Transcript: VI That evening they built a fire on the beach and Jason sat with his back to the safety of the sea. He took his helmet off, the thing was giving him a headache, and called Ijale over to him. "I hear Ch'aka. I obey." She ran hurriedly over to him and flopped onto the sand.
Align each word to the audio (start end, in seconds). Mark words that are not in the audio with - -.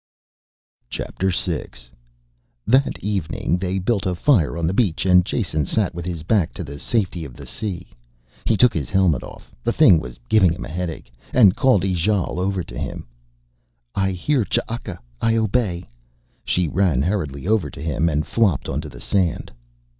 VI 0.91 1.11
That 2.65 2.97
evening 3.03 3.59
they 3.59 3.77
built 3.77 4.07
a 4.07 4.15
fire 4.15 4.57
on 4.57 4.65
the 4.65 4.73
beach 4.73 5.05
and 5.05 5.23
Jason 5.23 5.63
sat 5.63 5.93
with 5.93 6.05
his 6.05 6.23
back 6.23 6.55
to 6.55 6.63
the 6.63 6.79
safety 6.79 7.23
of 7.23 7.35
the 7.35 7.45
sea. 7.45 7.91
He 8.43 8.57
took 8.57 8.73
his 8.73 8.89
helmet 8.89 9.21
off, 9.21 9.53
the 9.63 9.71
thing 9.71 9.99
was 9.99 10.19
giving 10.27 10.51
him 10.53 10.65
a 10.65 10.69
headache, 10.69 11.13
and 11.35 11.55
called 11.55 11.83
Ijale 11.83 12.39
over 12.39 12.63
to 12.63 12.79
him. 12.79 13.05
"I 13.93 14.13
hear 14.13 14.43
Ch'aka. 14.43 14.97
I 15.21 15.35
obey." 15.35 15.87
She 16.43 16.67
ran 16.67 17.03
hurriedly 17.03 17.47
over 17.47 17.69
to 17.69 17.79
him 17.79 18.09
and 18.09 18.25
flopped 18.25 18.67
onto 18.67 18.89
the 18.89 19.01
sand. 19.01 19.51